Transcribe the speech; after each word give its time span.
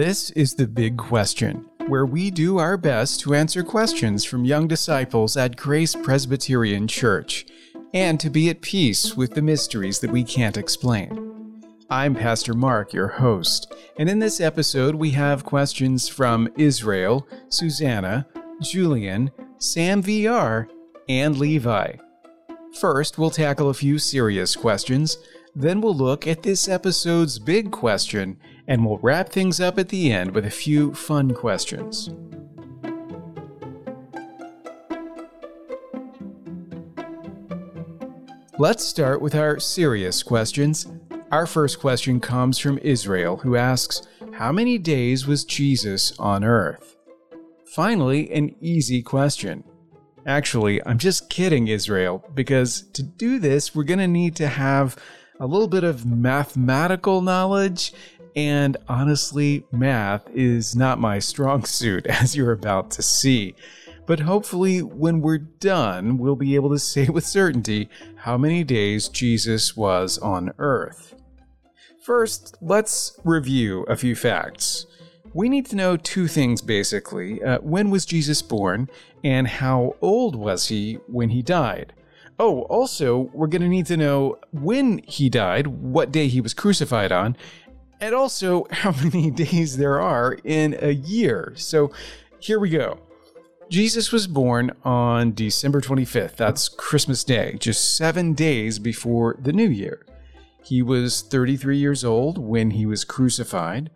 This 0.00 0.30
is 0.30 0.54
the 0.54 0.66
big 0.66 0.96
question, 0.96 1.66
where 1.86 2.06
we 2.06 2.30
do 2.30 2.56
our 2.56 2.78
best 2.78 3.20
to 3.20 3.34
answer 3.34 3.62
questions 3.62 4.24
from 4.24 4.46
young 4.46 4.66
disciples 4.66 5.36
at 5.36 5.58
Grace 5.58 5.94
Presbyterian 5.94 6.88
Church 6.88 7.44
and 7.92 8.18
to 8.18 8.30
be 8.30 8.48
at 8.48 8.62
peace 8.62 9.14
with 9.14 9.34
the 9.34 9.42
mysteries 9.42 10.00
that 10.00 10.10
we 10.10 10.24
can't 10.24 10.56
explain. 10.56 11.62
I'm 11.90 12.14
Pastor 12.14 12.54
Mark, 12.54 12.94
your 12.94 13.08
host, 13.08 13.74
and 13.98 14.08
in 14.08 14.20
this 14.20 14.40
episode 14.40 14.94
we 14.94 15.10
have 15.10 15.44
questions 15.44 16.08
from 16.08 16.48
Israel, 16.56 17.28
Susanna, 17.50 18.26
Julian, 18.62 19.30
Sam 19.58 20.02
VR, 20.02 20.66
and 21.10 21.36
Levi. 21.36 21.96
First, 22.80 23.18
we'll 23.18 23.28
tackle 23.28 23.68
a 23.68 23.74
few 23.74 23.98
serious 23.98 24.56
questions, 24.56 25.18
then 25.54 25.80
we'll 25.80 25.94
look 25.94 26.26
at 26.26 26.42
this 26.42 26.68
episode's 26.68 27.38
big 27.38 27.70
question, 27.70 28.38
and 28.70 28.86
we'll 28.86 28.98
wrap 28.98 29.28
things 29.28 29.60
up 29.60 29.80
at 29.80 29.88
the 29.88 30.12
end 30.12 30.32
with 30.32 30.46
a 30.46 30.50
few 30.50 30.94
fun 30.94 31.34
questions. 31.34 32.10
Let's 38.58 38.84
start 38.84 39.20
with 39.20 39.34
our 39.34 39.58
serious 39.58 40.22
questions. 40.22 40.86
Our 41.32 41.46
first 41.46 41.80
question 41.80 42.20
comes 42.20 42.58
from 42.58 42.78
Israel, 42.78 43.38
who 43.38 43.56
asks, 43.56 44.02
How 44.34 44.52
many 44.52 44.78
days 44.78 45.26
was 45.26 45.44
Jesus 45.44 46.16
on 46.20 46.44
earth? 46.44 46.96
Finally, 47.64 48.30
an 48.30 48.54
easy 48.60 49.02
question. 49.02 49.64
Actually, 50.26 50.80
I'm 50.86 50.98
just 50.98 51.28
kidding, 51.28 51.66
Israel, 51.66 52.24
because 52.34 52.82
to 52.92 53.02
do 53.02 53.40
this, 53.40 53.74
we're 53.74 53.82
going 53.82 53.98
to 53.98 54.06
need 54.06 54.36
to 54.36 54.46
have 54.46 54.96
a 55.40 55.46
little 55.46 55.68
bit 55.68 55.82
of 55.82 56.06
mathematical 56.06 57.20
knowledge. 57.22 57.94
And 58.36 58.76
honestly, 58.88 59.64
math 59.72 60.28
is 60.34 60.76
not 60.76 60.98
my 60.98 61.18
strong 61.18 61.64
suit, 61.64 62.06
as 62.08 62.36
you're 62.36 62.52
about 62.52 62.90
to 62.92 63.02
see. 63.02 63.54
But 64.06 64.20
hopefully, 64.20 64.82
when 64.82 65.20
we're 65.20 65.38
done, 65.38 66.18
we'll 66.18 66.36
be 66.36 66.54
able 66.54 66.70
to 66.70 66.78
say 66.78 67.08
with 67.08 67.26
certainty 67.26 67.88
how 68.16 68.36
many 68.36 68.64
days 68.64 69.08
Jesus 69.08 69.76
was 69.76 70.18
on 70.18 70.52
earth. 70.58 71.14
First, 72.02 72.56
let's 72.60 73.18
review 73.24 73.82
a 73.84 73.96
few 73.96 74.16
facts. 74.16 74.86
We 75.32 75.48
need 75.48 75.66
to 75.66 75.76
know 75.76 75.96
two 75.96 76.26
things 76.26 76.60
basically. 76.60 77.42
Uh, 77.42 77.58
when 77.60 77.90
was 77.90 78.04
Jesus 78.04 78.42
born, 78.42 78.88
and 79.22 79.46
how 79.46 79.96
old 80.00 80.34
was 80.34 80.68
he 80.68 80.94
when 81.06 81.30
he 81.30 81.42
died? 81.42 81.92
Oh, 82.38 82.62
also, 82.62 83.30
we're 83.34 83.48
going 83.48 83.62
to 83.62 83.68
need 83.68 83.86
to 83.86 83.98
know 83.98 84.38
when 84.50 85.02
he 85.06 85.28
died, 85.28 85.66
what 85.66 86.10
day 86.10 86.26
he 86.26 86.40
was 86.40 86.54
crucified 86.54 87.12
on, 87.12 87.36
and 88.00 88.14
also 88.14 88.66
how 88.70 88.92
many 88.92 89.30
days 89.30 89.76
there 89.76 90.00
are 90.00 90.38
in 90.44 90.76
a 90.80 90.92
year. 90.92 91.52
So 91.56 91.92
here 92.38 92.58
we 92.58 92.70
go. 92.70 92.98
Jesus 93.68 94.10
was 94.10 94.26
born 94.26 94.72
on 94.82 95.32
December 95.32 95.80
25th. 95.80 96.34
That's 96.34 96.68
Christmas 96.68 97.22
Day, 97.22 97.56
just 97.60 97.96
seven 97.96 98.34
days 98.34 98.80
before 98.80 99.36
the 99.38 99.52
new 99.52 99.68
year. 99.68 100.04
He 100.64 100.82
was 100.82 101.22
33 101.22 101.78
years 101.78 102.04
old 102.04 102.36
when 102.36 102.72
he 102.72 102.84
was 102.84 103.04
crucified. 103.04 103.90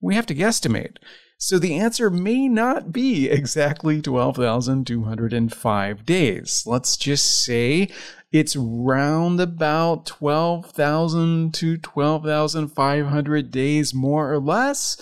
We 0.00 0.14
have 0.14 0.26
to 0.26 0.34
guesstimate. 0.34 0.96
So 1.36 1.58
the 1.58 1.76
answer 1.76 2.10
may 2.10 2.48
not 2.48 2.92
be 2.92 3.28
exactly 3.28 4.00
12,205 4.00 6.06
days. 6.06 6.62
Let's 6.66 6.96
just 6.96 7.44
say 7.44 7.90
it's 8.32 8.56
round 8.56 9.40
about 9.40 10.06
12,000 10.06 11.52
to 11.54 11.76
12,500 11.76 13.50
days, 13.50 13.94
more 13.94 14.32
or 14.32 14.40
less, 14.40 14.96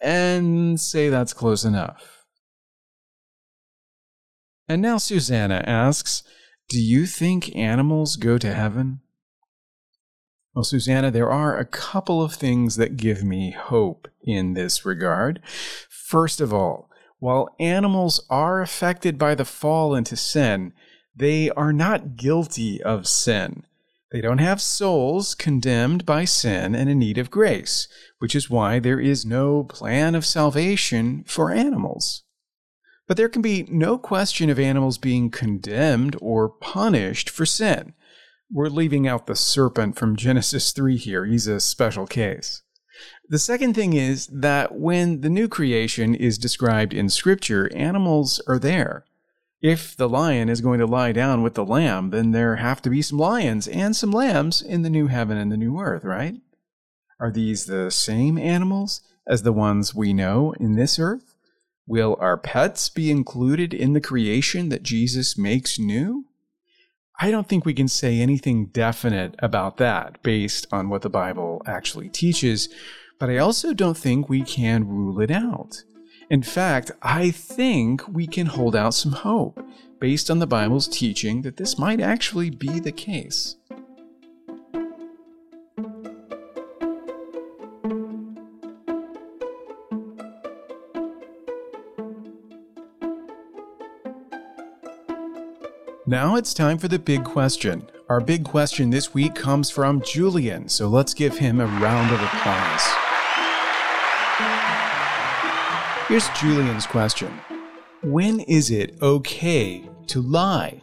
and 0.00 0.80
say 0.80 1.08
that's 1.08 1.32
close 1.32 1.64
enough. 1.64 2.24
And 4.68 4.82
now 4.82 4.98
Susanna 4.98 5.62
asks, 5.66 6.24
Do 6.68 6.80
you 6.80 7.06
think 7.06 7.54
animals 7.54 8.16
go 8.16 8.38
to 8.38 8.52
heaven? 8.52 9.00
Well, 10.54 10.62
Susanna, 10.64 11.10
there 11.10 11.32
are 11.32 11.58
a 11.58 11.64
couple 11.64 12.22
of 12.22 12.34
things 12.34 12.76
that 12.76 12.96
give 12.96 13.24
me 13.24 13.50
hope 13.50 14.06
in 14.22 14.54
this 14.54 14.86
regard. 14.86 15.40
First 15.88 16.40
of 16.40 16.54
all, 16.54 16.88
while 17.18 17.48
animals 17.58 18.24
are 18.30 18.62
affected 18.62 19.18
by 19.18 19.34
the 19.34 19.44
fall 19.44 19.96
into 19.96 20.14
sin, 20.14 20.72
they 21.16 21.50
are 21.50 21.72
not 21.72 22.16
guilty 22.16 22.80
of 22.80 23.08
sin. 23.08 23.64
They 24.12 24.20
don't 24.20 24.38
have 24.38 24.60
souls 24.60 25.34
condemned 25.34 26.06
by 26.06 26.24
sin 26.24 26.76
and 26.76 26.88
in 26.88 27.00
need 27.00 27.18
of 27.18 27.32
grace, 27.32 27.88
which 28.20 28.36
is 28.36 28.48
why 28.48 28.78
there 28.78 29.00
is 29.00 29.26
no 29.26 29.64
plan 29.64 30.14
of 30.14 30.24
salvation 30.24 31.24
for 31.26 31.50
animals. 31.50 32.22
But 33.08 33.16
there 33.16 33.28
can 33.28 33.42
be 33.42 33.66
no 33.68 33.98
question 33.98 34.50
of 34.50 34.60
animals 34.60 34.98
being 34.98 35.30
condemned 35.30 36.16
or 36.20 36.48
punished 36.48 37.28
for 37.28 37.44
sin. 37.44 37.94
We're 38.54 38.68
leaving 38.68 39.08
out 39.08 39.26
the 39.26 39.34
serpent 39.34 39.98
from 39.98 40.14
Genesis 40.14 40.70
3 40.70 40.96
here. 40.96 41.24
He's 41.24 41.48
a 41.48 41.58
special 41.58 42.06
case. 42.06 42.62
The 43.28 43.40
second 43.40 43.74
thing 43.74 43.94
is 43.94 44.28
that 44.28 44.76
when 44.76 45.22
the 45.22 45.28
new 45.28 45.48
creation 45.48 46.14
is 46.14 46.38
described 46.38 46.94
in 46.94 47.08
Scripture, 47.08 47.68
animals 47.74 48.40
are 48.46 48.60
there. 48.60 49.06
If 49.60 49.96
the 49.96 50.08
lion 50.08 50.48
is 50.48 50.60
going 50.60 50.78
to 50.78 50.86
lie 50.86 51.10
down 51.10 51.42
with 51.42 51.54
the 51.54 51.64
lamb, 51.64 52.10
then 52.10 52.30
there 52.30 52.54
have 52.54 52.80
to 52.82 52.90
be 52.90 53.02
some 53.02 53.18
lions 53.18 53.66
and 53.66 53.96
some 53.96 54.12
lambs 54.12 54.62
in 54.62 54.82
the 54.82 54.90
new 54.90 55.08
heaven 55.08 55.36
and 55.36 55.50
the 55.50 55.56
new 55.56 55.80
earth, 55.80 56.04
right? 56.04 56.36
Are 57.18 57.32
these 57.32 57.66
the 57.66 57.90
same 57.90 58.38
animals 58.38 59.00
as 59.26 59.42
the 59.42 59.52
ones 59.52 59.96
we 59.96 60.12
know 60.12 60.54
in 60.60 60.76
this 60.76 61.00
earth? 61.00 61.34
Will 61.88 62.16
our 62.20 62.36
pets 62.36 62.88
be 62.88 63.10
included 63.10 63.74
in 63.74 63.94
the 63.94 64.00
creation 64.00 64.68
that 64.68 64.84
Jesus 64.84 65.36
makes 65.36 65.76
new? 65.76 66.26
I 67.20 67.30
don't 67.30 67.48
think 67.48 67.64
we 67.64 67.74
can 67.74 67.86
say 67.86 68.20
anything 68.20 68.66
definite 68.66 69.36
about 69.38 69.76
that 69.76 70.20
based 70.22 70.66
on 70.72 70.88
what 70.88 71.02
the 71.02 71.10
Bible 71.10 71.62
actually 71.64 72.08
teaches, 72.08 72.68
but 73.20 73.30
I 73.30 73.38
also 73.38 73.72
don't 73.72 73.96
think 73.96 74.28
we 74.28 74.42
can 74.42 74.88
rule 74.88 75.20
it 75.20 75.30
out. 75.30 75.84
In 76.28 76.42
fact, 76.42 76.90
I 77.02 77.30
think 77.30 78.06
we 78.08 78.26
can 78.26 78.46
hold 78.46 78.74
out 78.74 78.94
some 78.94 79.12
hope 79.12 79.64
based 80.00 80.28
on 80.28 80.40
the 80.40 80.46
Bible's 80.46 80.88
teaching 80.88 81.42
that 81.42 81.56
this 81.56 81.78
might 81.78 82.00
actually 82.00 82.50
be 82.50 82.80
the 82.80 82.92
case. 82.92 83.56
Now 96.06 96.36
it's 96.36 96.52
time 96.52 96.76
for 96.76 96.86
the 96.86 96.98
big 96.98 97.24
question. 97.24 97.88
Our 98.10 98.20
big 98.20 98.44
question 98.44 98.90
this 98.90 99.14
week 99.14 99.34
comes 99.34 99.70
from 99.70 100.02
Julian, 100.02 100.68
so 100.68 100.86
let's 100.86 101.14
give 101.14 101.38
him 101.38 101.60
a 101.60 101.66
round 101.66 102.12
of 102.12 102.20
applause. 102.20 102.82
Here's 106.06 106.28
Julian's 106.38 106.86
question 106.86 107.30
When 108.02 108.40
is 108.40 108.70
it 108.70 109.00
okay 109.00 109.88
to 110.08 110.20
lie? 110.20 110.82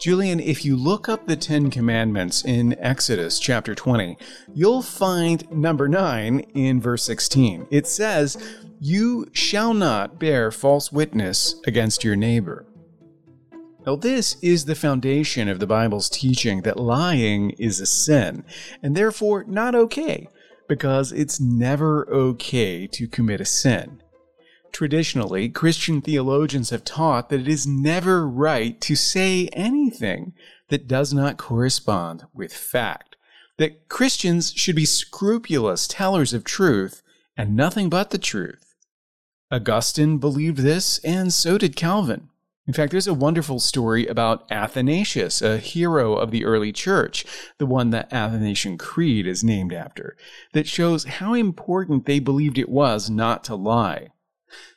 Julian, 0.00 0.40
if 0.40 0.64
you 0.64 0.74
look 0.74 1.10
up 1.10 1.26
the 1.26 1.36
Ten 1.36 1.70
Commandments 1.70 2.46
in 2.46 2.74
Exodus 2.78 3.38
chapter 3.38 3.74
20, 3.74 4.16
you'll 4.54 4.80
find 4.80 5.50
number 5.52 5.86
9 5.86 6.40
in 6.54 6.80
verse 6.80 7.02
16. 7.02 7.66
It 7.70 7.86
says, 7.86 8.38
You 8.80 9.28
shall 9.32 9.74
not 9.74 10.18
bear 10.18 10.50
false 10.50 10.90
witness 10.90 11.56
against 11.66 12.04
your 12.04 12.16
neighbor. 12.16 12.64
Now, 13.86 13.96
this 13.96 14.36
is 14.40 14.64
the 14.64 14.74
foundation 14.74 15.48
of 15.48 15.60
the 15.60 15.66
Bible's 15.66 16.08
teaching 16.08 16.62
that 16.62 16.80
lying 16.80 17.50
is 17.50 17.80
a 17.80 17.86
sin, 17.86 18.44
and 18.82 18.96
therefore 18.96 19.44
not 19.44 19.74
okay, 19.74 20.28
because 20.68 21.12
it's 21.12 21.38
never 21.38 22.08
okay 22.08 22.86
to 22.86 23.06
commit 23.06 23.42
a 23.42 23.44
sin. 23.44 24.02
Traditionally, 24.72 25.50
Christian 25.50 26.00
theologians 26.00 26.70
have 26.70 26.82
taught 26.82 27.28
that 27.28 27.40
it 27.40 27.48
is 27.48 27.66
never 27.66 28.26
right 28.26 28.80
to 28.80 28.96
say 28.96 29.48
anything 29.52 30.32
that 30.68 30.88
does 30.88 31.12
not 31.12 31.36
correspond 31.36 32.24
with 32.32 32.54
fact, 32.54 33.16
that 33.58 33.88
Christians 33.88 34.52
should 34.56 34.74
be 34.74 34.86
scrupulous 34.86 35.86
tellers 35.86 36.32
of 36.32 36.42
truth 36.42 37.02
and 37.36 37.54
nothing 37.54 37.90
but 37.90 38.10
the 38.10 38.18
truth. 38.18 38.74
Augustine 39.50 40.18
believed 40.18 40.58
this, 40.58 40.98
and 41.04 41.32
so 41.32 41.58
did 41.58 41.76
Calvin. 41.76 42.30
In 42.66 42.72
fact, 42.72 42.92
there's 42.92 43.06
a 43.06 43.12
wonderful 43.12 43.60
story 43.60 44.06
about 44.06 44.50
Athanasius, 44.50 45.42
a 45.42 45.58
hero 45.58 46.14
of 46.14 46.30
the 46.30 46.46
early 46.46 46.72
church, 46.72 47.26
the 47.58 47.66
one 47.66 47.90
that 47.90 48.10
Athanasian 48.10 48.78
Creed 48.78 49.26
is 49.26 49.44
named 49.44 49.72
after, 49.72 50.16
that 50.54 50.66
shows 50.66 51.04
how 51.04 51.34
important 51.34 52.06
they 52.06 52.20
believed 52.20 52.56
it 52.56 52.70
was 52.70 53.10
not 53.10 53.44
to 53.44 53.54
lie. 53.54 54.08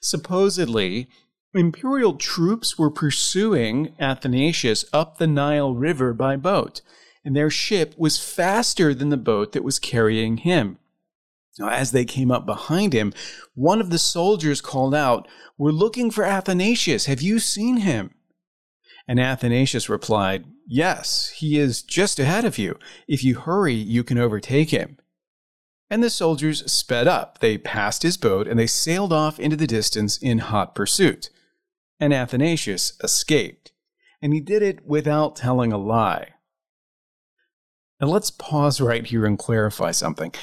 Supposedly, 0.01 1.07
imperial 1.54 2.16
troops 2.16 2.78
were 2.78 2.92
pursuing 2.92 3.95
Athanasius 4.00 4.84
up 4.92 5.18
the 5.18 5.28
Nile 5.28 5.74
River 5.74 6.13
by 6.13 6.36
boat, 6.36 6.81
and 7.24 7.36
their 7.38 7.50
ship 7.50 7.95
was 7.98 8.19
faster 8.19 8.94
than 8.94 9.10
the 9.10 9.18
boat 9.18 9.54
that 9.54 9.63
was 9.63 9.80
carrying 9.80 10.38
him. 10.38 10.78
Now, 11.59 11.69
as 11.69 11.92
they 11.92 12.06
came 12.06 12.31
up 12.31 12.45
behind 12.45 12.94
him, 12.94 13.13
one 13.56 13.81
of 13.81 13.89
the 13.89 13.98
soldiers 13.98 14.62
called 14.62 14.94
out, 14.94 15.27
We're 15.57 15.71
looking 15.71 16.12
for 16.12 16.24
Athanasius. 16.24 17.06
Have 17.06 17.21
you 17.21 17.39
seen 17.39 17.77
him? 17.77 18.13
And 19.07 19.19
Athanasius 19.19 19.89
replied, 19.89 20.45
Yes, 20.68 21.30
he 21.30 21.57
is 21.57 21.81
just 21.81 22.19
ahead 22.19 22.45
of 22.45 22.57
you. 22.57 22.77
If 23.07 23.24
you 23.24 23.36
hurry, 23.36 23.74
you 23.74 24.04
can 24.04 24.18
overtake 24.18 24.69
him. 24.69 24.98
And 25.89 26.04
the 26.04 26.09
soldiers 26.09 26.69
sped 26.69 27.07
up. 27.07 27.39
They 27.39 27.57
passed 27.57 28.03
his 28.03 28.18
boat 28.18 28.48
and 28.48 28.60
they 28.60 28.68
sailed 28.68 29.13
off 29.13 29.39
into 29.39 29.56
the 29.56 29.68
distance 29.68 30.18
in 30.18 30.39
hot 30.39 30.75
pursuit. 30.75 31.30
And 32.00 32.13
Athanasius 32.13 32.98
escaped. 33.01 33.71
And 34.21 34.33
he 34.33 34.42
did 34.42 34.62
it 34.62 34.86
without 34.86 35.38
telling 35.38 35.71
a 35.71 35.77
lie. 35.77 36.33
Now 38.01 38.07
let's 38.07 38.30
pause 38.30 38.81
right 38.81 39.06
here 39.06 39.25
and 39.25 39.39
clarify 39.39 39.92
something. 39.92 40.33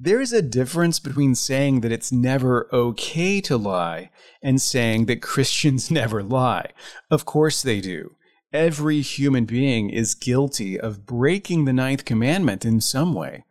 There 0.00 0.20
is 0.20 0.32
a 0.32 0.42
difference 0.42 1.00
between 1.00 1.34
saying 1.34 1.80
that 1.80 1.90
it's 1.90 2.12
never 2.12 2.68
okay 2.72 3.40
to 3.40 3.56
lie 3.56 4.10
and 4.40 4.62
saying 4.62 5.06
that 5.06 5.22
Christians 5.22 5.90
never 6.00 6.22
lie. 6.22 6.70
Of 7.10 7.24
course 7.24 7.62
they 7.62 7.80
do. 7.80 8.14
Every 8.52 9.00
human 9.00 9.44
being 9.44 9.90
is 9.90 10.14
guilty 10.14 10.78
of 10.78 11.04
breaking 11.04 11.64
the 11.64 11.72
ninth 11.72 12.04
commandment 12.04 12.64
in 12.64 12.80
some 12.80 13.12
way. 13.12 13.44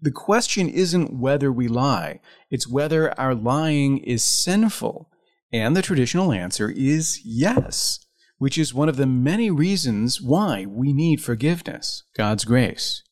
The 0.00 0.10
question 0.10 0.70
isn't 0.70 1.20
whether 1.20 1.52
we 1.52 1.68
lie, 1.68 2.20
it's 2.50 2.66
whether 2.66 3.18
our 3.20 3.34
lying 3.34 3.98
is 3.98 4.24
sinful. 4.24 5.10
And 5.52 5.76
the 5.76 5.82
traditional 5.82 6.32
answer 6.32 6.70
is 6.70 7.20
yes, 7.26 8.06
which 8.38 8.56
is 8.56 8.72
one 8.72 8.88
of 8.88 8.96
the 8.96 9.06
many 9.06 9.50
reasons 9.50 10.18
why 10.18 10.64
we 10.64 10.94
need 10.94 11.22
forgiveness, 11.22 12.04
God's 12.16 12.46
grace. 12.46 13.02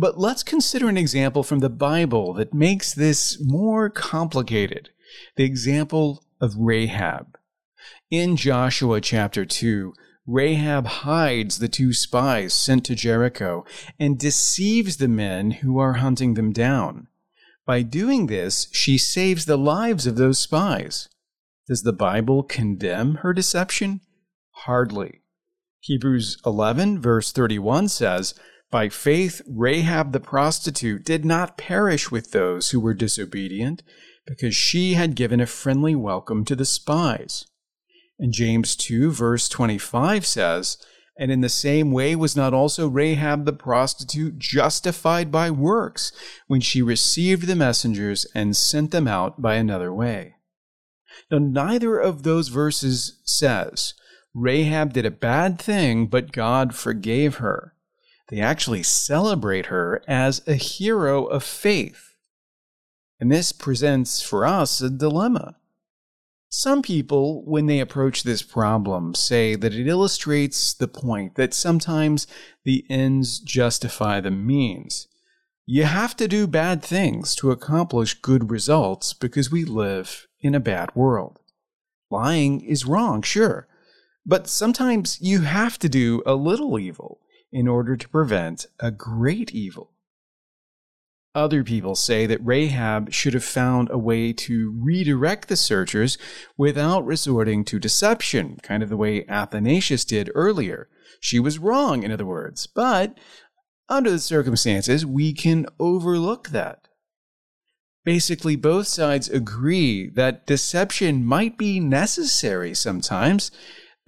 But 0.00 0.16
let's 0.16 0.44
consider 0.44 0.88
an 0.88 0.96
example 0.96 1.42
from 1.42 1.58
the 1.58 1.68
Bible 1.68 2.32
that 2.34 2.54
makes 2.54 2.94
this 2.94 3.36
more 3.44 3.90
complicated 3.90 4.90
the 5.34 5.42
example 5.42 6.22
of 6.40 6.54
Rahab. 6.56 7.36
In 8.08 8.36
Joshua 8.36 9.00
chapter 9.00 9.44
2, 9.44 9.92
Rahab 10.24 10.86
hides 10.86 11.58
the 11.58 11.66
two 11.66 11.92
spies 11.92 12.54
sent 12.54 12.84
to 12.84 12.94
Jericho 12.94 13.64
and 13.98 14.16
deceives 14.16 14.98
the 14.98 15.08
men 15.08 15.50
who 15.50 15.80
are 15.80 15.94
hunting 15.94 16.34
them 16.34 16.52
down. 16.52 17.08
By 17.66 17.82
doing 17.82 18.28
this, 18.28 18.68
she 18.70 18.98
saves 18.98 19.46
the 19.46 19.58
lives 19.58 20.06
of 20.06 20.14
those 20.14 20.38
spies. 20.38 21.08
Does 21.66 21.82
the 21.82 21.92
Bible 21.92 22.44
condemn 22.44 23.16
her 23.16 23.32
deception? 23.32 24.02
Hardly. 24.52 25.22
Hebrews 25.80 26.38
11, 26.46 27.00
verse 27.00 27.32
31 27.32 27.88
says, 27.88 28.34
By 28.70 28.90
faith, 28.90 29.40
Rahab 29.48 30.12
the 30.12 30.20
prostitute 30.20 31.04
did 31.04 31.24
not 31.24 31.56
perish 31.56 32.10
with 32.10 32.32
those 32.32 32.70
who 32.70 32.80
were 32.80 32.92
disobedient, 32.92 33.82
because 34.26 34.54
she 34.54 34.92
had 34.92 35.14
given 35.14 35.40
a 35.40 35.46
friendly 35.46 35.94
welcome 35.94 36.44
to 36.44 36.54
the 36.54 36.66
spies. 36.66 37.46
And 38.18 38.30
James 38.32 38.76
2, 38.76 39.10
verse 39.10 39.48
25 39.48 40.26
says, 40.26 40.76
And 41.18 41.30
in 41.30 41.40
the 41.40 41.48
same 41.48 41.92
way 41.92 42.14
was 42.14 42.36
not 42.36 42.52
also 42.52 42.88
Rahab 42.88 43.46
the 43.46 43.54
prostitute 43.54 44.38
justified 44.38 45.32
by 45.32 45.50
works 45.50 46.12
when 46.46 46.60
she 46.60 46.82
received 46.82 47.46
the 47.46 47.56
messengers 47.56 48.26
and 48.34 48.54
sent 48.54 48.90
them 48.90 49.08
out 49.08 49.40
by 49.40 49.54
another 49.54 49.94
way? 49.94 50.34
Now, 51.30 51.38
neither 51.38 51.98
of 51.98 52.22
those 52.22 52.48
verses 52.48 53.18
says 53.24 53.94
Rahab 54.34 54.92
did 54.92 55.06
a 55.06 55.10
bad 55.10 55.58
thing, 55.58 56.06
but 56.06 56.32
God 56.32 56.74
forgave 56.74 57.36
her. 57.36 57.74
They 58.28 58.40
actually 58.40 58.82
celebrate 58.82 59.66
her 59.66 60.02
as 60.06 60.42
a 60.46 60.54
hero 60.54 61.24
of 61.24 61.42
faith. 61.42 62.14
And 63.18 63.32
this 63.32 63.52
presents 63.52 64.22
for 64.22 64.44
us 64.44 64.80
a 64.80 64.90
dilemma. 64.90 65.56
Some 66.50 66.82
people, 66.82 67.44
when 67.44 67.66
they 67.66 67.80
approach 67.80 68.22
this 68.22 68.42
problem, 68.42 69.14
say 69.14 69.54
that 69.54 69.74
it 69.74 69.86
illustrates 69.86 70.72
the 70.72 70.88
point 70.88 71.34
that 71.34 71.52
sometimes 71.52 72.26
the 72.64 72.84
ends 72.88 73.38
justify 73.38 74.20
the 74.20 74.30
means. 74.30 75.08
You 75.66 75.84
have 75.84 76.16
to 76.16 76.28
do 76.28 76.46
bad 76.46 76.82
things 76.82 77.34
to 77.36 77.50
accomplish 77.50 78.14
good 78.14 78.50
results 78.50 79.12
because 79.12 79.50
we 79.50 79.64
live 79.64 80.26
in 80.40 80.54
a 80.54 80.60
bad 80.60 80.94
world. 80.94 81.40
Lying 82.10 82.62
is 82.62 82.86
wrong, 82.86 83.20
sure, 83.20 83.68
but 84.24 84.48
sometimes 84.48 85.20
you 85.20 85.42
have 85.42 85.78
to 85.80 85.88
do 85.88 86.22
a 86.24 86.34
little 86.34 86.78
evil 86.78 87.20
in 87.52 87.66
order 87.68 87.96
to 87.96 88.08
prevent 88.08 88.66
a 88.80 88.90
great 88.90 89.52
evil. 89.52 89.92
Other 91.34 91.62
people 91.62 91.94
say 91.94 92.26
that 92.26 92.44
Rahab 92.44 93.12
should 93.12 93.34
have 93.34 93.44
found 93.44 93.90
a 93.90 93.98
way 93.98 94.32
to 94.32 94.74
redirect 94.82 95.48
the 95.48 95.56
searchers 95.56 96.18
without 96.56 97.06
resorting 97.06 97.64
to 97.66 97.78
deception, 97.78 98.58
kind 98.62 98.82
of 98.82 98.88
the 98.88 98.96
way 98.96 99.24
Athanasius 99.28 100.04
did 100.04 100.30
earlier. 100.34 100.88
She 101.20 101.38
was 101.38 101.58
wrong, 101.58 102.02
in 102.02 102.10
other 102.10 102.26
words, 102.26 102.66
but 102.66 103.18
under 103.88 104.10
the 104.10 104.18
circumstances, 104.18 105.06
we 105.06 105.32
can 105.32 105.66
overlook 105.78 106.48
that. 106.48 106.88
Basically, 108.04 108.56
both 108.56 108.86
sides 108.86 109.28
agree 109.28 110.08
that 110.10 110.46
deception 110.46 111.24
might 111.24 111.58
be 111.58 111.78
necessary 111.78 112.74
sometimes. 112.74 113.50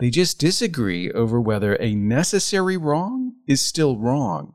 They 0.00 0.08
just 0.08 0.38
disagree 0.38 1.12
over 1.12 1.38
whether 1.38 1.74
a 1.74 1.94
necessary 1.94 2.78
wrong 2.78 3.34
is 3.46 3.60
still 3.60 3.98
wrong. 3.98 4.54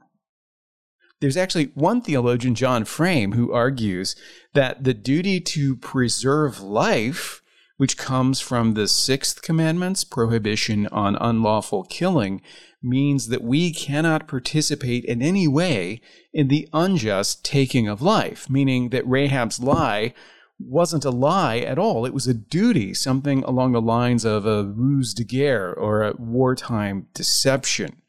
There's 1.22 1.38
actually 1.38 1.66
one 1.75 2.02
theologian, 2.02 2.56
John 2.56 2.84
Frame, 2.84 3.34
who 3.34 3.54
argues 3.54 4.16
that 4.54 4.84
the 4.84 4.94
duty 4.94 5.40
to 5.40 5.75
preserve 5.75 6.62
life, 6.62 7.42
which 7.78 7.96
comes 7.96 8.42
from 8.42 8.74
the 8.74 8.88
sixth 8.88 9.44
commandment's 9.44 10.04
prohibition 10.04 10.88
on 10.88 11.16
unlawful 11.16 11.84
killing, 11.84 12.42
means 12.82 13.28
that 13.28 13.44
we 13.44 13.72
cannot 13.72 14.28
participate 14.28 15.06
in 15.06 15.22
any 15.22 15.48
way 15.48 16.02
in 16.34 16.48
the 16.48 16.68
unjust 16.74 17.46
taking 17.46 17.88
of 17.88 18.02
life, 18.02 18.50
meaning 18.50 18.90
that 18.90 19.08
Rahab's 19.08 19.60
lie 19.60 20.14
wasn't 20.59 21.05
a 21.05 21.09
lie 21.09 21.57
at 21.59 21.77
all. 21.77 22.05
It 22.05 22.13
was 22.13 22.27
a 22.27 22.33
duty, 22.33 22.93
something 22.93 23.43
along 23.43 23.74
the 23.74 23.81
lines 23.81 24.25
of 24.25 24.45
a 24.45 24.63
ruse 24.63 25.13
de 25.13 25.24
guerre 25.24 25.74
or 25.74 26.03
a 26.03 26.15
wartime 26.17 27.07
deception. 27.13 28.01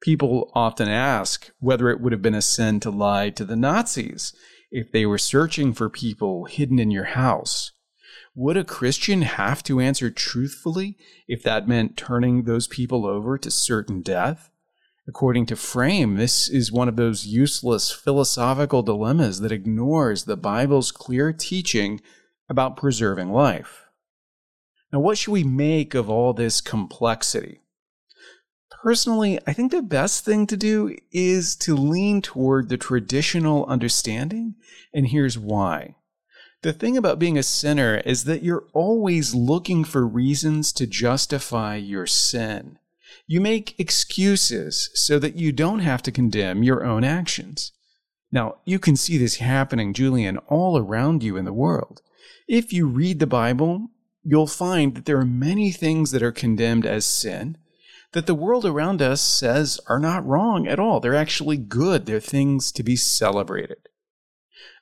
People 0.00 0.50
often 0.54 0.88
ask 0.88 1.50
whether 1.58 1.90
it 1.90 2.00
would 2.00 2.12
have 2.12 2.22
been 2.22 2.34
a 2.34 2.42
sin 2.42 2.80
to 2.80 2.90
lie 2.90 3.30
to 3.30 3.44
the 3.44 3.56
Nazis 3.56 4.34
if 4.70 4.92
they 4.92 5.06
were 5.06 5.18
searching 5.18 5.72
for 5.72 5.88
people 5.88 6.44
hidden 6.44 6.78
in 6.78 6.90
your 6.90 7.04
house. 7.04 7.72
Would 8.34 8.56
a 8.56 8.64
Christian 8.64 9.22
have 9.22 9.62
to 9.64 9.80
answer 9.80 10.10
truthfully 10.10 10.96
if 11.26 11.42
that 11.42 11.68
meant 11.68 11.96
turning 11.96 12.44
those 12.44 12.66
people 12.66 13.06
over 13.06 13.38
to 13.38 13.50
certain 13.50 14.02
death? 14.02 14.50
According 15.08 15.46
to 15.46 15.56
Frame, 15.56 16.16
this 16.16 16.48
is 16.48 16.72
one 16.72 16.88
of 16.88 16.96
those 16.96 17.26
useless 17.26 17.92
philosophical 17.92 18.82
dilemmas 18.82 19.40
that 19.40 19.52
ignores 19.52 20.24
the 20.24 20.36
Bible's 20.36 20.90
clear 20.90 21.32
teaching 21.32 22.00
about 22.48 22.76
preserving 22.76 23.30
life. 23.30 23.84
Now, 24.92 24.98
what 24.98 25.18
should 25.18 25.30
we 25.32 25.44
make 25.44 25.94
of 25.94 26.10
all 26.10 26.32
this 26.32 26.60
complexity? 26.60 27.60
Personally, 28.82 29.38
I 29.46 29.52
think 29.52 29.70
the 29.70 29.82
best 29.82 30.24
thing 30.24 30.46
to 30.48 30.56
do 30.56 30.96
is 31.12 31.54
to 31.56 31.76
lean 31.76 32.20
toward 32.20 32.68
the 32.68 32.76
traditional 32.76 33.64
understanding, 33.66 34.54
and 34.92 35.06
here's 35.08 35.38
why. 35.38 35.96
The 36.62 36.72
thing 36.72 36.96
about 36.96 37.18
being 37.18 37.38
a 37.38 37.42
sinner 37.42 37.98
is 37.98 38.24
that 38.24 38.42
you're 38.42 38.66
always 38.72 39.34
looking 39.34 39.84
for 39.84 40.06
reasons 40.06 40.72
to 40.74 40.86
justify 40.86 41.76
your 41.76 42.06
sin. 42.06 42.78
You 43.26 43.40
make 43.40 43.78
excuses 43.78 44.90
so 44.94 45.18
that 45.18 45.36
you 45.36 45.52
don't 45.52 45.80
have 45.80 46.02
to 46.02 46.12
condemn 46.12 46.62
your 46.62 46.84
own 46.84 47.04
actions. 47.04 47.72
Now, 48.32 48.56
you 48.64 48.78
can 48.78 48.96
see 48.96 49.18
this 49.18 49.36
happening, 49.36 49.94
Julian, 49.94 50.38
all 50.48 50.76
around 50.76 51.22
you 51.22 51.36
in 51.36 51.44
the 51.44 51.52
world. 51.52 52.02
If 52.48 52.72
you 52.72 52.86
read 52.86 53.18
the 53.18 53.26
Bible, 53.26 53.88
you'll 54.22 54.46
find 54.46 54.94
that 54.94 55.04
there 55.04 55.18
are 55.18 55.24
many 55.24 55.70
things 55.70 56.10
that 56.10 56.22
are 56.22 56.32
condemned 56.32 56.86
as 56.86 57.06
sin 57.06 57.58
that 58.12 58.26
the 58.26 58.34
world 58.34 58.64
around 58.64 59.02
us 59.02 59.20
says 59.20 59.78
are 59.88 59.98
not 59.98 60.24
wrong 60.24 60.66
at 60.66 60.78
all. 60.78 61.00
They're 61.00 61.14
actually 61.14 61.58
good. 61.58 62.06
They're 62.06 62.20
things 62.20 62.72
to 62.72 62.82
be 62.82 62.96
celebrated. 62.96 63.78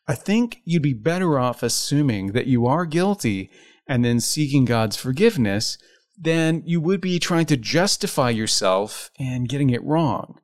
I 0.07 0.15
think 0.15 0.61
you'd 0.65 0.83
be 0.83 0.93
better 0.93 1.39
off 1.39 1.63
assuming 1.63 2.29
that 2.33 2.47
you 2.47 2.67
are 2.67 2.87
guilty 2.87 3.51
and 3.87 4.05
then 4.05 4.21
seeking 4.21 4.65
God's 4.65 4.97
forgiveness 4.97 5.79
than 6.19 6.63
you 6.65 6.81
would 6.81 7.01
be 7.01 7.19
trying 7.19 7.47
to 7.47 7.57
justify 7.57 8.31
yourself 8.31 9.11
and 9.19 9.49
getting 9.49 9.71
it 9.71 9.83
wrong. 9.83 10.41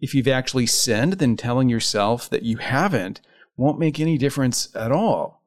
If 0.00 0.14
you've 0.14 0.28
actually 0.28 0.66
sinned, 0.66 1.14
then 1.14 1.36
telling 1.36 1.68
yourself 1.68 2.28
that 2.30 2.42
you 2.42 2.58
haven't 2.58 3.20
won't 3.56 3.78
make 3.78 3.98
any 3.98 4.18
difference 4.18 4.68
at 4.76 4.92
all. 4.92 5.42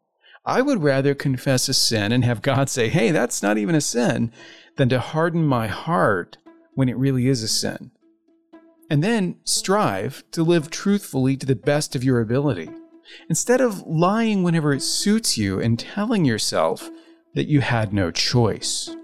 I 0.45 0.61
would 0.61 0.81
rather 0.81 1.13
confess 1.13 1.69
a 1.69 1.73
sin 1.73 2.11
and 2.11 2.25
have 2.25 2.41
God 2.41 2.69
say, 2.69 2.89
hey, 2.89 3.11
that's 3.11 3.43
not 3.43 3.59
even 3.59 3.75
a 3.75 3.81
sin, 3.81 4.31
than 4.77 4.89
to 4.89 4.99
harden 4.99 5.45
my 5.45 5.67
heart 5.67 6.37
when 6.73 6.89
it 6.89 6.97
really 6.97 7.27
is 7.27 7.43
a 7.43 7.47
sin. 7.47 7.91
And 8.89 9.03
then 9.03 9.35
strive 9.43 10.23
to 10.31 10.41
live 10.41 10.71
truthfully 10.71 11.37
to 11.37 11.45
the 11.45 11.55
best 11.55 11.95
of 11.95 12.03
your 12.03 12.19
ability, 12.19 12.69
instead 13.29 13.61
of 13.61 13.83
lying 13.85 14.41
whenever 14.41 14.73
it 14.73 14.81
suits 14.81 15.37
you 15.37 15.59
and 15.59 15.77
telling 15.77 16.25
yourself 16.25 16.89
that 17.35 17.47
you 17.47 17.61
had 17.61 17.93
no 17.93 18.09
choice. 18.09 18.95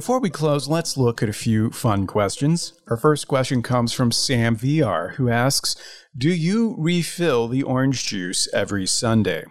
Before 0.00 0.18
we 0.18 0.30
close, 0.30 0.66
let's 0.66 0.96
look 0.96 1.22
at 1.22 1.28
a 1.28 1.34
few 1.34 1.68
fun 1.72 2.06
questions. 2.06 2.72
Our 2.88 2.96
first 2.96 3.28
question 3.28 3.62
comes 3.62 3.92
from 3.92 4.12
Sam 4.12 4.56
VR, 4.56 5.16
who 5.16 5.28
asks 5.28 5.76
Do 6.16 6.30
you 6.30 6.74
refill 6.78 7.48
the 7.48 7.62
orange 7.62 8.06
juice 8.06 8.48
every 8.54 8.86
Sunday? 8.86 9.44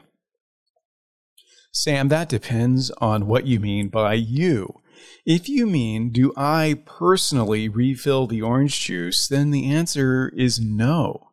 Sam, 1.71 2.07
that 2.07 2.29
depends 2.29 2.89
on 2.97 3.27
what 3.27 3.45
you 3.45 3.59
mean 3.59 3.89
by 3.89 4.15
you. 4.15 4.73
If 5.23 5.47
you 5.47 5.67
mean, 5.67 6.09
do 6.11 6.33
I 6.35 6.81
personally 6.83 7.69
refill 7.69 8.25
the 8.25 8.41
orange 8.41 8.79
juice, 8.79 9.27
then 9.27 9.51
the 9.51 9.69
answer 9.69 10.33
is 10.35 10.59
no. 10.59 11.29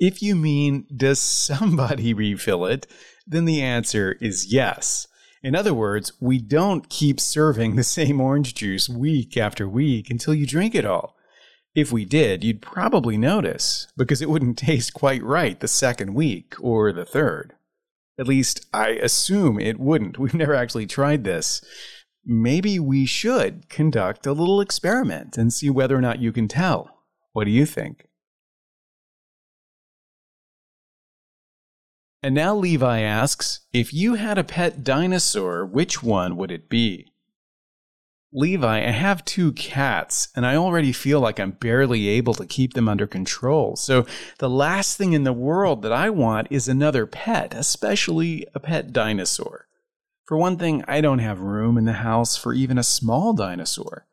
If 0.00 0.20
you 0.20 0.34
mean, 0.34 0.86
does 0.92 1.20
somebody 1.20 2.12
refill 2.26 2.66
it, 2.66 2.88
then 3.24 3.44
the 3.44 3.62
answer 3.62 4.16
is 4.20 4.52
yes. 4.52 5.06
In 5.42 5.56
other 5.56 5.74
words, 5.74 6.12
we 6.20 6.38
don't 6.38 6.88
keep 6.88 7.18
serving 7.18 7.74
the 7.74 7.82
same 7.82 8.20
orange 8.20 8.54
juice 8.54 8.88
week 8.88 9.36
after 9.36 9.68
week 9.68 10.08
until 10.08 10.34
you 10.34 10.46
drink 10.46 10.74
it 10.74 10.86
all. 10.86 11.16
If 11.74 11.90
we 11.90 12.04
did, 12.04 12.44
you'd 12.44 12.62
probably 12.62 13.16
notice, 13.16 13.88
because 13.96 14.22
it 14.22 14.30
wouldn't 14.30 14.58
taste 14.58 14.94
quite 14.94 15.22
right 15.22 15.58
the 15.58 15.68
second 15.68 16.14
week 16.14 16.54
or 16.60 16.92
the 16.92 17.04
third. 17.04 17.54
At 18.18 18.28
least, 18.28 18.66
I 18.72 18.90
assume 18.90 19.58
it 19.58 19.80
wouldn't. 19.80 20.18
We've 20.20 20.34
never 20.34 20.54
actually 20.54 20.86
tried 20.86 21.24
this. 21.24 21.64
Maybe 22.24 22.78
we 22.78 23.04
should 23.04 23.68
conduct 23.68 24.26
a 24.26 24.32
little 24.32 24.60
experiment 24.60 25.36
and 25.36 25.52
see 25.52 25.70
whether 25.70 25.96
or 25.96 26.00
not 26.00 26.20
you 26.20 26.30
can 26.30 26.46
tell. 26.46 26.98
What 27.32 27.44
do 27.44 27.50
you 27.50 27.66
think? 27.66 28.06
And 32.22 32.34
now 32.36 32.54
Levi 32.54 33.00
asks 33.00 33.60
If 33.72 33.92
you 33.92 34.14
had 34.14 34.38
a 34.38 34.44
pet 34.44 34.84
dinosaur, 34.84 35.66
which 35.66 36.02
one 36.02 36.36
would 36.36 36.52
it 36.52 36.68
be? 36.68 37.08
Levi, 38.32 38.78
I 38.78 38.90
have 38.90 39.24
two 39.24 39.52
cats, 39.52 40.28
and 40.34 40.46
I 40.46 40.56
already 40.56 40.92
feel 40.92 41.20
like 41.20 41.38
I'm 41.38 41.50
barely 41.50 42.08
able 42.08 42.32
to 42.34 42.46
keep 42.46 42.72
them 42.72 42.88
under 42.88 43.06
control. 43.06 43.76
So, 43.76 44.06
the 44.38 44.48
last 44.48 44.96
thing 44.96 45.12
in 45.12 45.24
the 45.24 45.34
world 45.34 45.82
that 45.82 45.92
I 45.92 46.08
want 46.08 46.46
is 46.50 46.66
another 46.66 47.04
pet, 47.04 47.52
especially 47.52 48.46
a 48.54 48.60
pet 48.60 48.92
dinosaur. 48.92 49.66
For 50.24 50.38
one 50.38 50.56
thing, 50.56 50.82
I 50.88 51.02
don't 51.02 51.18
have 51.18 51.40
room 51.40 51.76
in 51.76 51.84
the 51.84 51.92
house 51.92 52.36
for 52.36 52.54
even 52.54 52.78
a 52.78 52.82
small 52.82 53.34
dinosaur. 53.34 54.06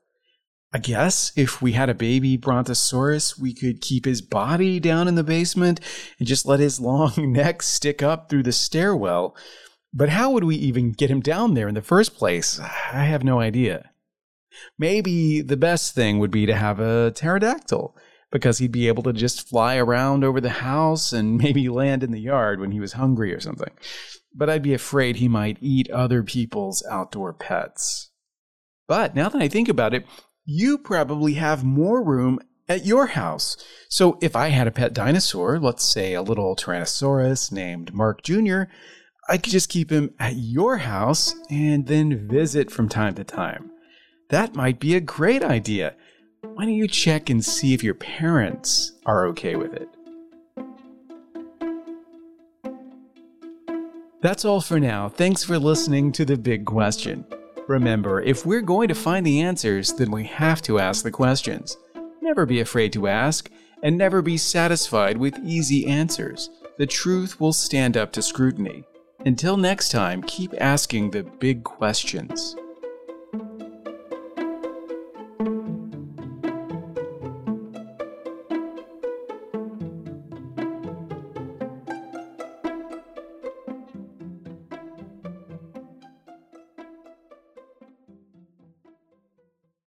I 0.72 0.78
guess 0.78 1.32
if 1.36 1.62
we 1.62 1.72
had 1.72 1.90
a 1.90 1.96
baby 1.96 2.38
Brontosaurus, 2.38 3.40
we 3.40 3.54
could 3.54 3.82
keep 3.82 4.06
his 4.06 4.22
body 4.22 4.80
down 4.80 5.08
in 5.08 5.16
the 5.16 5.24
basement 5.24 5.80
and 6.20 6.28
just 6.28 6.46
let 6.46 6.60
his 6.60 6.80
long 6.80 7.14
neck 7.18 7.62
stick 7.62 8.04
up 8.04 8.30
through 8.30 8.44
the 8.44 8.52
stairwell. 8.52 9.36
But 9.92 10.10
how 10.10 10.32
would 10.32 10.44
we 10.44 10.56
even 10.56 10.92
get 10.92 11.10
him 11.10 11.22
down 11.22 11.56
there 11.56 11.68
in 11.68 11.74
the 11.74 11.82
first 11.82 12.16
place? 12.16 12.60
I 12.60 13.06
have 13.06 13.24
no 13.24 13.40
idea. 13.40 13.90
Maybe 14.78 15.42
the 15.42 15.58
best 15.58 15.96
thing 15.96 16.20
would 16.20 16.32
be 16.32 16.46
to 16.46 16.56
have 16.56 16.80
a 16.80 17.12
pterodactyl, 17.12 17.96
because 18.32 18.60
he'd 18.60 18.72
be 18.72 18.88
able 18.88 19.04
to 19.04 19.14
just 19.14 19.48
fly 19.48 19.78
around 19.78 20.24
over 20.24 20.40
the 20.40 20.50
house 20.50 21.14
and 21.14 21.38
maybe 21.42 21.70
land 21.70 22.04
in 22.04 22.12
the 22.12 22.22
yard 22.22 22.60
when 22.60 22.72
he 22.72 22.80
was 22.80 22.94
hungry 22.94 23.34
or 23.34 23.40
something. 23.40 23.72
But 24.34 24.50
I'd 24.50 24.64
be 24.64 24.74
afraid 24.74 25.16
he 25.16 25.28
might 25.28 25.58
eat 25.62 25.90
other 25.90 26.22
people's 26.22 26.86
outdoor 26.90 27.34
pets. 27.34 28.12
But 28.88 29.16
now 29.16 29.30
that 29.30 29.42
I 29.42 29.48
think 29.48 29.70
about 29.70 29.94
it, 29.94 30.06
you 30.50 30.80
probably 30.80 31.34
have 31.36 31.64
more 31.64 32.04
room 32.04 32.40
at 32.68 32.84
your 32.84 33.06
house. 33.06 33.56
So 33.88 34.18
if 34.20 34.36
I 34.36 34.48
had 34.48 34.66
a 34.66 34.72
pet 34.72 34.94
dinosaur, 34.94 35.60
let's 35.60 35.84
say 35.84 36.16
a 36.16 36.24
little 36.24 36.56
Tyrannosaurus 36.56 37.52
named 37.52 37.94
Mark 37.94 38.24
Jr., 38.24 38.64
I 39.30 39.38
could 39.38 39.52
just 39.52 39.70
keep 39.70 39.92
him 39.92 40.16
at 40.20 40.38
your 40.38 40.78
house 40.78 41.36
and 41.52 41.86
then 41.86 42.28
visit 42.28 42.72
from 42.72 42.90
time 42.90 43.14
to 43.16 43.24
time. 43.24 43.70
That 44.30 44.56
might 44.56 44.80
be 44.80 44.96
a 44.96 45.00
great 45.00 45.44
idea. 45.44 45.96
Why 46.42 46.66
don't 46.66 46.74
you 46.74 46.88
check 46.88 47.30
and 47.30 47.46
see 47.46 47.76
if 47.76 47.84
your 47.84 47.94
parents 47.94 48.94
are 49.06 49.28
okay 49.28 49.56
with 49.56 49.74
it? 49.76 49.90
That's 54.22 54.46
all 54.46 54.62
for 54.62 54.80
now. 54.80 55.10
Thanks 55.10 55.44
for 55.44 55.60
listening 55.60 56.12
to 56.14 56.26
The 56.26 56.38
Big 56.38 56.66
Question. 56.66 57.26
Remember, 57.70 58.20
if 58.20 58.48
we're 58.48 58.62
going 58.62 58.88
to 58.88 58.96
find 58.96 59.24
the 59.24 59.42
answers, 59.42 59.94
then 59.94 60.10
we 60.10 60.24
have 60.24 60.60
to 60.64 60.80
ask 60.80 61.04
the 61.04 61.12
questions. 61.12 61.78
Never 62.20 62.48
be 62.48 62.62
afraid 62.62 62.92
to 62.94 63.08
ask, 63.08 63.48
and 63.84 63.96
never 63.96 64.24
be 64.24 64.38
satisfied 64.38 65.18
with 65.18 65.38
easy 65.46 65.86
answers. 65.86 66.50
The 66.80 66.88
truth 66.88 67.40
will 67.40 67.54
stand 67.54 67.96
up 67.96 68.12
to 68.14 68.24
scrutiny. 68.24 68.86
Until 69.24 69.56
next 69.56 69.90
time, 69.90 70.24
keep 70.24 70.52
asking 70.60 71.12
the 71.12 71.22
big 71.22 71.64
questions. 71.64 72.56